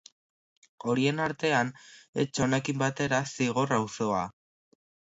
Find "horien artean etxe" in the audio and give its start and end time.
0.93-2.45